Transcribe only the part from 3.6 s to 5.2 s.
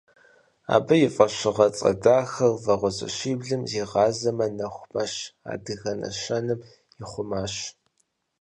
зигъазэмэ, нэху мэщ»